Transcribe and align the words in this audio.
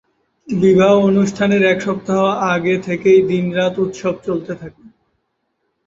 বিবাহ 0.47 0.93
অনুষ্ঠানের 1.01 1.63
এক 1.63 1.79
সপ্তাহ 1.81 2.21
আগে 2.51 2.75
থেকেই 2.79 3.19
দিন-রাত 3.27 3.73
উৎসব 3.79 4.15
চলতে 4.25 4.53
থাকে। 4.55 4.83